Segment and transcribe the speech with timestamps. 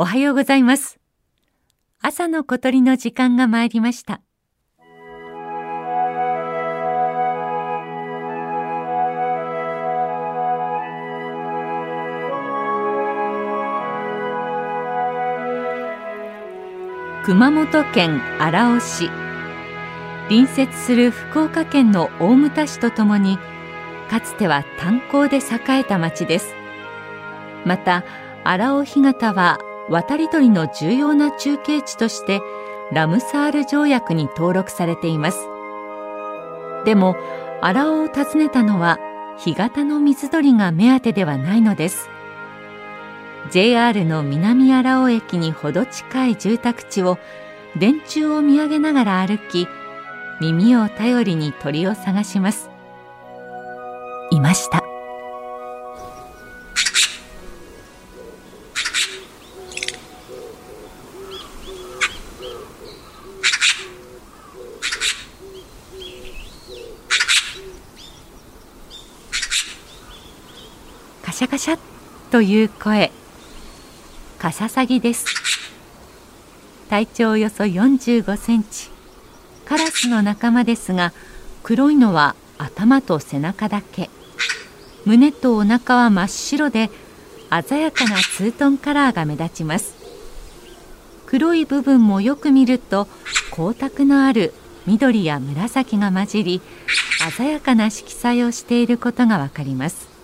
[0.00, 1.00] おはようございます。
[2.00, 4.20] 朝の小鳥の時間が参りました。
[17.24, 19.10] 熊本県荒尾市。
[20.28, 23.36] 隣接する福岡県の大牟田市とともに
[24.08, 25.40] かつては炭鉱で栄
[25.80, 26.54] えた町です。
[27.64, 28.04] また
[28.44, 29.58] 荒尾干潟は
[29.90, 32.40] 渡り鳥の重要な中継地として
[32.92, 35.38] ラムサール条約に登録されています。
[36.84, 37.16] でも
[37.60, 38.98] 荒尾を訪ねたのは
[39.38, 42.08] 干潟の水鳥が目当てではないのです。
[43.50, 47.18] JR の南荒尾駅にほど近い住宅地を
[47.78, 49.66] 電柱を見上げながら歩き
[50.40, 52.70] 耳を頼りに鳥を探します。
[54.30, 54.87] いました。
[71.38, 71.78] シャカシャ
[72.32, 73.12] という声。
[74.40, 75.24] カササギです。
[76.90, 78.90] 体長およそ45センチ。
[79.64, 81.12] カラスの仲間ですが
[81.62, 84.10] 黒いのは頭と背中だけ。
[85.04, 86.90] 胸とお腹は真っ白で
[87.68, 89.94] 鮮やかなツートンカラーが目立ちます。
[91.26, 93.06] 黒い部分もよく見ると
[93.52, 94.54] 光沢のある
[94.88, 96.62] 緑や紫が混じり
[97.36, 100.17] 鮮やかな色彩をしていることがわかります。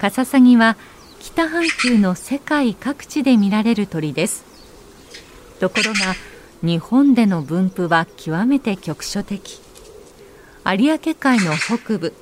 [0.00, 0.78] カササギは
[1.18, 4.46] 北半球の世界各地で見られる鳥です。
[5.60, 6.14] ところが
[6.62, 9.60] 日本での分布は極めて局所的。
[10.64, 12.14] 有明海の北部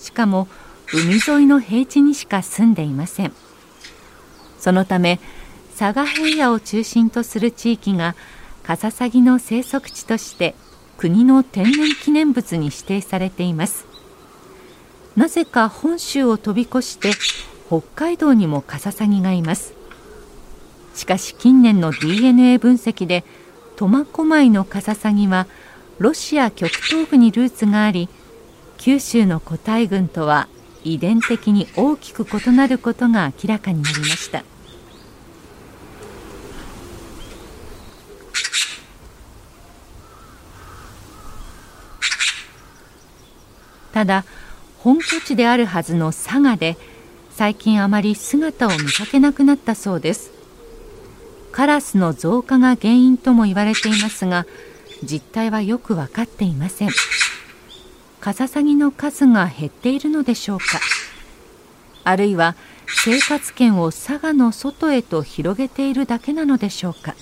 [0.00, 0.48] しかも
[0.92, 3.32] 海沿いの平地にしか住んでいません。
[4.58, 5.20] そのため
[5.78, 8.16] 佐賀平野を中心とする地域が
[8.64, 10.56] カササギの生息地として
[10.98, 13.89] 国の天然記念物に指定されています。
[15.20, 17.10] なぜか本州を飛び越して
[17.66, 19.74] 北海道にもカササギがいます。
[20.94, 23.22] しかし近年の DNA 分析で
[23.76, 25.46] 苫小牧のカササギは
[25.98, 28.08] ロシア極東部にルーツがあり
[28.78, 30.48] 九州の個体群とは
[30.84, 34.42] 遺伝的に大きく異なることが明らかになりました。
[43.92, 44.24] ただ
[44.82, 46.76] 本拠地であるはずの佐賀で
[47.30, 50.32] 最近あまり姿を見かけなくなったそうです。
[51.52, 54.46] カラスの増加が原因とも言われていますが
[55.02, 56.90] 実態はよく分かっていません。
[58.20, 60.64] カササギの数が減っているのでしょうか。
[62.04, 67.14] あるいは生活圏を佐賀の外へと広げているだけなのでしょうか。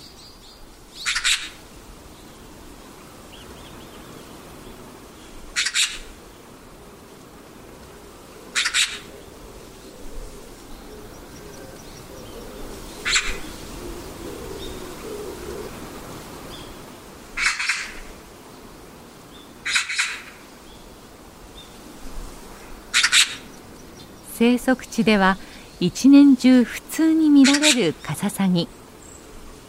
[24.38, 25.36] 生息地では
[25.80, 28.68] 一年中普通に見られるカササギ。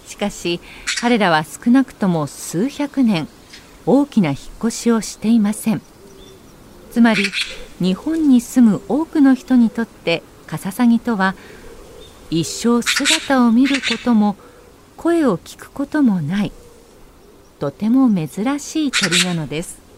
[0.05, 0.59] しかし
[1.01, 3.27] 彼らは少なくとも数百年
[3.87, 5.81] 大きな引っ越しをしていません。
[6.91, 7.23] つまり
[7.79, 11.33] 日本に住む多くの人にとってカササギとは
[12.29, 14.35] 一生姿を見ることも
[14.97, 16.51] 声を聞くこともない
[17.59, 19.88] とても珍しい鳥なのです。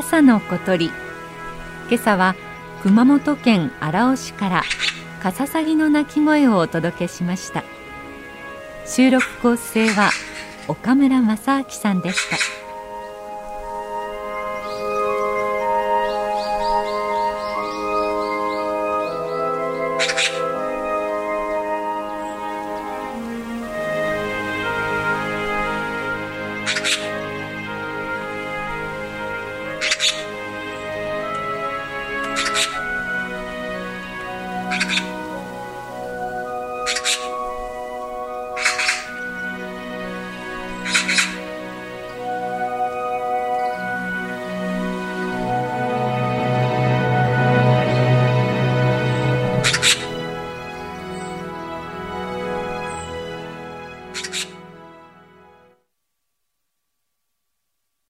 [0.00, 0.86] 朝の小鳥。
[0.86, 0.94] 今
[1.96, 2.34] 朝は
[2.82, 4.62] 熊本県荒尾市から
[5.22, 7.64] カササギの鳴き声をお届けしました。
[8.86, 10.08] 収録構成は
[10.68, 12.69] 岡村正明さんでした。